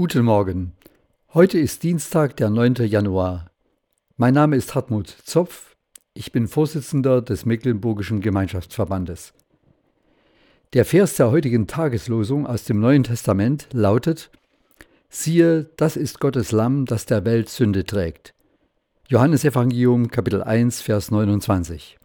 Guten 0.00 0.24
Morgen. 0.24 0.74
Heute 1.34 1.58
ist 1.58 1.82
Dienstag, 1.82 2.36
der 2.36 2.50
9. 2.50 2.86
Januar. 2.86 3.50
Mein 4.16 4.32
Name 4.32 4.54
ist 4.54 4.76
Hartmut 4.76 5.08
Zopf. 5.08 5.74
Ich 6.14 6.30
bin 6.30 6.46
Vorsitzender 6.46 7.20
des 7.20 7.44
Mecklenburgischen 7.44 8.20
Gemeinschaftsverbandes. 8.20 9.32
Der 10.72 10.84
Vers 10.84 11.16
der 11.16 11.32
heutigen 11.32 11.66
Tageslosung 11.66 12.46
aus 12.46 12.62
dem 12.62 12.78
Neuen 12.78 13.02
Testament 13.02 13.66
lautet: 13.72 14.30
Siehe, 15.08 15.68
das 15.76 15.96
ist 15.96 16.20
Gottes 16.20 16.52
Lamm, 16.52 16.84
das 16.84 17.04
der 17.04 17.24
Welt 17.24 17.48
Sünde 17.48 17.84
trägt. 17.84 18.34
Johannes 19.08 19.44
Evangelium 19.44 20.12
Kapitel 20.12 20.44
1 20.44 20.80
Vers 20.80 21.10
29. 21.10 21.98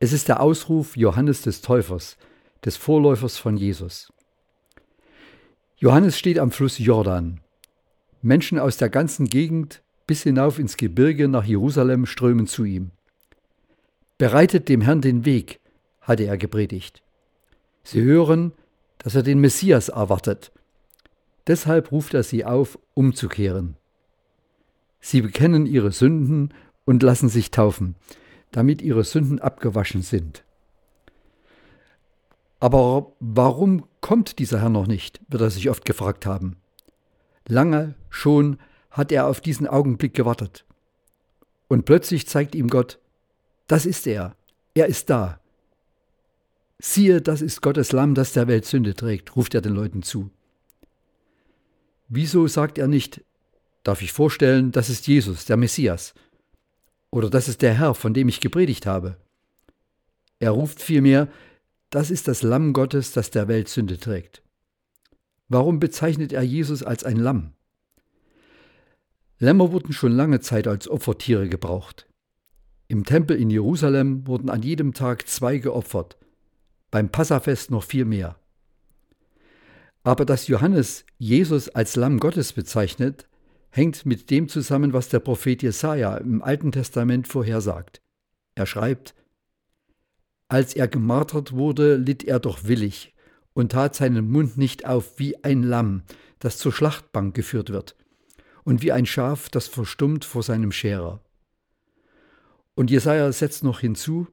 Es 0.00 0.12
ist 0.12 0.26
der 0.26 0.40
Ausruf 0.40 0.96
Johannes 0.96 1.42
des 1.42 1.60
Täufers, 1.60 2.16
des 2.64 2.76
Vorläufers 2.76 3.38
von 3.38 3.56
Jesus. 3.56 4.12
Johannes 5.80 6.18
steht 6.18 6.40
am 6.40 6.50
Fluss 6.50 6.78
Jordan. 6.78 7.38
Menschen 8.20 8.58
aus 8.58 8.78
der 8.78 8.88
ganzen 8.88 9.26
Gegend 9.26 9.80
bis 10.08 10.24
hinauf 10.24 10.58
ins 10.58 10.76
Gebirge 10.76 11.28
nach 11.28 11.44
Jerusalem 11.44 12.04
strömen 12.04 12.48
zu 12.48 12.64
ihm. 12.64 12.90
Bereitet 14.16 14.68
dem 14.68 14.80
Herrn 14.80 15.02
den 15.02 15.24
Weg, 15.24 15.60
hatte 16.00 16.24
er 16.24 16.36
gepredigt. 16.36 17.04
Sie 17.84 18.02
hören, 18.02 18.52
dass 18.98 19.14
er 19.14 19.22
den 19.22 19.38
Messias 19.38 19.88
erwartet. 19.88 20.50
Deshalb 21.46 21.92
ruft 21.92 22.12
er 22.12 22.24
sie 22.24 22.44
auf, 22.44 22.76
umzukehren. 22.94 23.76
Sie 25.00 25.20
bekennen 25.20 25.64
ihre 25.64 25.92
Sünden 25.92 26.52
und 26.86 27.04
lassen 27.04 27.28
sich 27.28 27.52
taufen, 27.52 27.94
damit 28.50 28.82
ihre 28.82 29.04
Sünden 29.04 29.38
abgewaschen 29.38 30.02
sind. 30.02 30.42
Aber 32.60 33.12
warum 33.20 33.84
kommt 34.00 34.38
dieser 34.38 34.60
Herr 34.60 34.68
noch 34.68 34.86
nicht, 34.86 35.20
wird 35.28 35.42
er 35.42 35.50
sich 35.50 35.70
oft 35.70 35.84
gefragt 35.84 36.26
haben. 36.26 36.56
Lange 37.46 37.94
schon 38.10 38.58
hat 38.90 39.12
er 39.12 39.26
auf 39.26 39.40
diesen 39.40 39.66
Augenblick 39.66 40.14
gewartet. 40.14 40.64
Und 41.68 41.84
plötzlich 41.84 42.26
zeigt 42.26 42.54
ihm 42.54 42.68
Gott, 42.68 42.98
das 43.66 43.86
ist 43.86 44.06
er, 44.06 44.34
er 44.74 44.86
ist 44.86 45.10
da. 45.10 45.40
Siehe, 46.78 47.20
das 47.20 47.42
ist 47.42 47.60
Gottes 47.60 47.92
Lamm, 47.92 48.14
das 48.14 48.32
der 48.32 48.48
Welt 48.48 48.64
Sünde 48.64 48.94
trägt, 48.94 49.36
ruft 49.36 49.54
er 49.54 49.60
den 49.60 49.74
Leuten 49.74 50.02
zu. 50.02 50.30
Wieso 52.08 52.46
sagt 52.46 52.78
er 52.78 52.88
nicht, 52.88 53.22
darf 53.82 54.00
ich 54.00 54.12
vorstellen, 54.12 54.72
das 54.72 54.88
ist 54.88 55.06
Jesus, 55.06 55.44
der 55.44 55.56
Messias, 55.56 56.14
oder 57.10 57.28
das 57.28 57.48
ist 57.48 57.62
der 57.62 57.74
Herr, 57.74 57.94
von 57.94 58.14
dem 58.14 58.28
ich 58.28 58.40
gepredigt 58.40 58.86
habe? 58.86 59.16
Er 60.38 60.52
ruft 60.52 60.80
vielmehr, 60.80 61.28
das 61.90 62.10
ist 62.10 62.28
das 62.28 62.42
Lamm 62.42 62.72
Gottes, 62.72 63.12
das 63.12 63.30
der 63.30 63.48
Welt 63.48 63.68
Sünde 63.68 63.98
trägt. 63.98 64.42
Warum 65.48 65.80
bezeichnet 65.80 66.32
er 66.32 66.42
Jesus 66.42 66.82
als 66.82 67.04
ein 67.04 67.16
Lamm? 67.16 67.54
Lämmer 69.38 69.72
wurden 69.72 69.92
schon 69.92 70.12
lange 70.12 70.40
Zeit 70.40 70.66
als 70.66 70.88
Opfertiere 70.88 71.48
gebraucht. 71.48 72.06
Im 72.88 73.04
Tempel 73.04 73.36
in 73.36 73.50
Jerusalem 73.50 74.26
wurden 74.26 74.50
an 74.50 74.62
jedem 74.62 74.94
Tag 74.94 75.28
zwei 75.28 75.58
geopfert, 75.58 76.18
beim 76.90 77.10
Passafest 77.10 77.70
noch 77.70 77.84
viel 77.84 78.04
mehr. 78.04 78.38
Aber 80.02 80.24
dass 80.24 80.48
Johannes 80.48 81.04
Jesus 81.18 81.68
als 81.68 81.96
Lamm 81.96 82.18
Gottes 82.18 82.52
bezeichnet, 82.52 83.28
hängt 83.70 84.06
mit 84.06 84.30
dem 84.30 84.48
zusammen, 84.48 84.92
was 84.92 85.08
der 85.08 85.20
Prophet 85.20 85.62
Jesaja 85.62 86.16
im 86.16 86.42
Alten 86.42 86.72
Testament 86.72 87.28
vorhersagt. 87.28 88.00
Er 88.54 88.66
schreibt: 88.66 89.14
als 90.48 90.74
er 90.74 90.88
gemartert 90.88 91.52
wurde, 91.52 91.96
litt 91.96 92.24
er 92.24 92.40
doch 92.40 92.64
willig 92.64 93.14
und 93.52 93.72
tat 93.72 93.94
seinen 93.94 94.30
Mund 94.30 94.56
nicht 94.56 94.86
auf 94.86 95.18
wie 95.18 95.42
ein 95.44 95.62
Lamm, 95.62 96.02
das 96.38 96.58
zur 96.58 96.72
Schlachtbank 96.72 97.34
geführt 97.34 97.70
wird, 97.70 97.96
und 98.64 98.82
wie 98.82 98.92
ein 98.92 99.06
Schaf, 99.06 99.48
das 99.48 99.66
verstummt 99.66 100.24
vor 100.24 100.42
seinem 100.42 100.72
Scherer. 100.72 101.20
Und 102.74 102.90
Jesaja 102.90 103.30
setzt 103.32 103.64
noch 103.64 103.80
hinzu, 103.80 104.28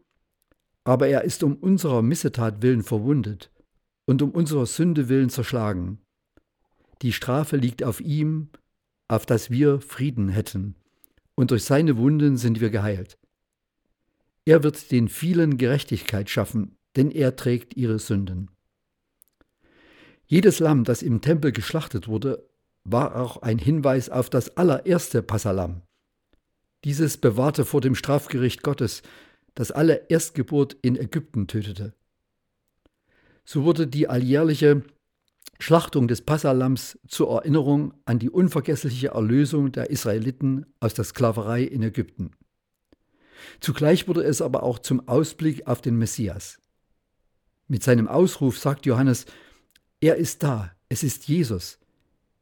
aber 0.84 1.08
er 1.08 1.24
ist 1.24 1.44
um 1.44 1.56
unserer 1.56 2.02
Missetat 2.02 2.62
willen 2.62 2.84
verwundet 2.84 3.52
und 4.06 4.22
um 4.22 4.32
unserer 4.32 4.68
Sünde 4.68 5.10
willen 5.10 5.30
zerschlagen. 5.30 6.00
Die 7.02 7.12
Strafe 7.12 7.58
liegt 7.58 7.84
auf 7.84 8.00
ihm, 8.00 8.50
auf 9.08 9.26
dass 9.26 9.50
wir 9.50 9.82
Frieden 9.82 10.30
hätten, 10.30 10.76
und 11.34 11.52
durch 11.52 11.64
seine 11.64 11.98
Wunden 11.98 12.38
sind 12.38 12.62
wir 12.62 12.70
geheilt. 12.70 13.18
Er 14.46 14.64
wird 14.64 14.92
den 14.92 15.10
vielen 15.10 15.58
Gerechtigkeit 15.58 16.30
schaffen, 16.30 16.78
denn 16.96 17.12
er 17.12 17.36
trägt 17.36 17.76
ihre 17.76 17.98
Sünden. 18.00 18.52
Jedes 20.28 20.60
Lamm, 20.60 20.84
das 20.84 21.02
im 21.02 21.22
Tempel 21.22 21.52
geschlachtet 21.52 22.08
wurde, 22.08 22.48
war 22.84 23.16
auch 23.16 23.42
ein 23.42 23.58
Hinweis 23.58 24.10
auf 24.10 24.30
das 24.30 24.56
allererste 24.58 25.24
Passalam. 25.24 25.82
Dieses 26.84 27.18
bewahrte 27.18 27.66
vor 27.66 27.82
dem 27.82 27.96
Strafgericht 27.96 28.62
Gottes, 28.62 29.02
das 29.56 29.72
alle 29.72 30.06
Erstgeburt 30.10 30.78
in 30.82 30.96
Ägypten 30.96 31.48
tötete. 31.48 31.94
So 33.44 33.64
wurde 33.64 33.88
die 33.88 34.08
alljährliche 34.08 34.84
Schlachtung 35.60 36.08
des 36.08 36.22
Passalams 36.22 37.00
zur 37.08 37.32
Erinnerung 37.32 37.94
an 38.06 38.20
die 38.20 38.30
unvergessliche 38.30 39.10
Erlösung 39.10 39.72
der 39.72 39.90
Israeliten 39.90 40.66
aus 40.80 40.94
der 40.94 41.06
Sklaverei 41.06 41.64
in 41.64 41.82
Ägypten. 41.82 42.32
Zugleich 43.60 44.08
wurde 44.08 44.24
es 44.24 44.42
aber 44.42 44.64
auch 44.64 44.80
zum 44.80 45.08
Ausblick 45.08 45.68
auf 45.68 45.82
den 45.82 45.98
Messias. 45.98 46.60
Mit 47.68 47.84
seinem 47.84 48.08
Ausruf 48.08 48.60
sagt 48.60 48.86
Johannes, 48.86 49.26
er 50.00 50.16
ist 50.16 50.44
da, 50.44 50.72
es 50.90 51.04
ist 51.04 51.28
Jesus. 51.28 51.80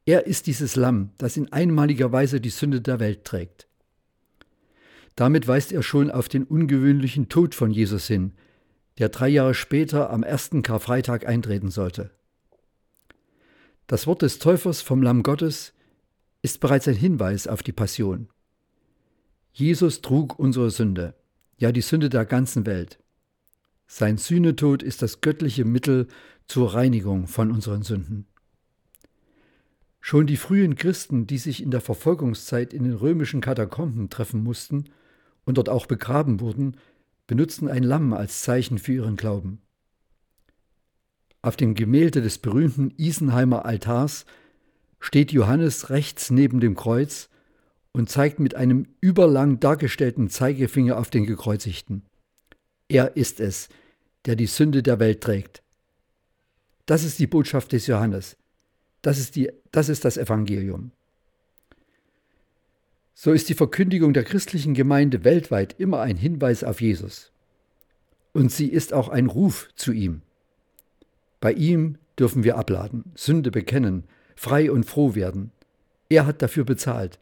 Er 0.06 0.26
ist 0.26 0.46
dieses 0.46 0.76
Lamm, 0.76 1.10
das 1.16 1.36
in 1.36 1.50
einmaliger 1.52 2.12
Weise 2.12 2.40
die 2.40 2.50
Sünde 2.50 2.80
der 2.80 3.00
Welt 3.00 3.24
trägt. 3.24 3.66
Damit 5.16 5.48
weist 5.48 5.72
er 5.72 5.82
schon 5.82 6.10
auf 6.10 6.28
den 6.28 6.44
ungewöhnlichen 6.44 7.28
Tod 7.28 7.54
von 7.54 7.70
Jesus 7.70 8.06
hin, 8.06 8.32
der 8.98 9.08
drei 9.08 9.28
Jahre 9.28 9.54
später 9.54 10.10
am 10.10 10.22
ersten 10.22 10.62
Karfreitag 10.62 11.26
eintreten 11.26 11.70
sollte. 11.70 12.10
Das 13.86 14.06
Wort 14.06 14.22
des 14.22 14.38
Täufers 14.38 14.82
vom 14.82 15.02
Lamm 15.02 15.22
Gottes 15.22 15.72
ist 16.42 16.60
bereits 16.60 16.88
ein 16.88 16.94
Hinweis 16.94 17.46
auf 17.46 17.62
die 17.62 17.72
Passion. 17.72 18.28
Jesus 19.56 20.02
trug 20.02 20.36
unsere 20.36 20.72
Sünde, 20.72 21.14
ja 21.58 21.70
die 21.70 21.80
Sünde 21.80 22.08
der 22.08 22.24
ganzen 22.24 22.66
Welt. 22.66 22.98
Sein 23.86 24.18
Sühnetod 24.18 24.82
ist 24.82 25.00
das 25.00 25.20
göttliche 25.20 25.64
Mittel 25.64 26.08
zur 26.48 26.74
Reinigung 26.74 27.28
von 27.28 27.52
unseren 27.52 27.82
Sünden. 27.82 28.26
Schon 30.00 30.26
die 30.26 30.38
frühen 30.38 30.74
Christen, 30.74 31.28
die 31.28 31.38
sich 31.38 31.62
in 31.62 31.70
der 31.70 31.80
Verfolgungszeit 31.80 32.74
in 32.74 32.82
den 32.82 32.94
römischen 32.94 33.40
Katakomben 33.40 34.10
treffen 34.10 34.42
mussten 34.42 34.86
und 35.44 35.56
dort 35.56 35.68
auch 35.68 35.86
begraben 35.86 36.40
wurden, 36.40 36.76
benutzten 37.28 37.68
ein 37.68 37.84
Lamm 37.84 38.12
als 38.12 38.42
Zeichen 38.42 38.78
für 38.78 38.94
ihren 38.94 39.14
Glauben. 39.14 39.62
Auf 41.42 41.54
dem 41.54 41.74
Gemälde 41.74 42.22
des 42.22 42.38
berühmten 42.38 42.92
Isenheimer 42.96 43.64
Altars 43.64 44.26
steht 44.98 45.30
Johannes 45.30 45.90
rechts 45.90 46.32
neben 46.32 46.58
dem 46.58 46.74
Kreuz 46.74 47.28
und 47.94 48.10
zeigt 48.10 48.40
mit 48.40 48.56
einem 48.56 48.86
überlang 49.00 49.60
dargestellten 49.60 50.28
Zeigefinger 50.28 50.98
auf 50.98 51.10
den 51.10 51.24
Gekreuzigten. 51.24 52.02
Er 52.88 53.16
ist 53.16 53.40
es, 53.40 53.68
der 54.26 54.36
die 54.36 54.46
Sünde 54.46 54.82
der 54.82 54.98
Welt 54.98 55.22
trägt. 55.22 55.62
Das 56.86 57.04
ist 57.04 57.18
die 57.18 57.28
Botschaft 57.28 57.72
des 57.72 57.86
Johannes. 57.86 58.36
Das 59.00 59.18
ist, 59.18 59.36
die, 59.36 59.50
das 59.70 59.88
ist 59.88 60.04
das 60.04 60.16
Evangelium. 60.16 60.90
So 63.14 63.32
ist 63.32 63.48
die 63.48 63.54
Verkündigung 63.54 64.12
der 64.12 64.24
christlichen 64.24 64.74
Gemeinde 64.74 65.22
weltweit 65.22 65.76
immer 65.78 66.00
ein 66.00 66.16
Hinweis 66.16 66.64
auf 66.64 66.80
Jesus. 66.80 67.30
Und 68.32 68.50
sie 68.50 68.66
ist 68.66 68.92
auch 68.92 69.08
ein 69.08 69.26
Ruf 69.26 69.68
zu 69.76 69.92
ihm. 69.92 70.22
Bei 71.40 71.52
ihm 71.52 71.96
dürfen 72.18 72.42
wir 72.42 72.58
abladen, 72.58 73.04
Sünde 73.14 73.52
bekennen, 73.52 74.04
frei 74.34 74.72
und 74.72 74.84
froh 74.84 75.14
werden. 75.14 75.52
Er 76.08 76.26
hat 76.26 76.42
dafür 76.42 76.64
bezahlt. 76.64 77.20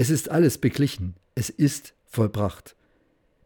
Es 0.00 0.08
ist 0.08 0.30
alles 0.30 0.56
beglichen, 0.56 1.14
es 1.34 1.50
ist 1.50 1.92
vollbracht. 2.06 2.74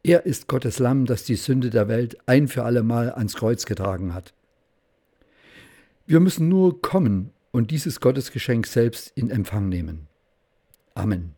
Er 0.05 0.25
ist 0.25 0.47
Gottes 0.47 0.79
Lamm, 0.79 1.05
das 1.05 1.25
die 1.25 1.35
Sünde 1.35 1.69
der 1.69 1.89
Welt 1.89 2.17
ein 2.27 2.47
für 2.47 2.63
allemal 2.63 3.11
ans 3.11 3.35
Kreuz 3.35 3.67
getragen 3.67 4.15
hat. 4.15 4.35
Wir 6.07 6.21
müssen 6.21 6.49
nur 6.49 6.81
kommen 6.81 7.33
und 7.51 7.73
dieses 7.73 7.99
Gottesgeschenk 7.99 8.69
selbst 8.69 9.11
in 9.17 9.31
Empfang 9.31 9.69
nehmen. 9.69 10.07
Amen. 10.95 11.35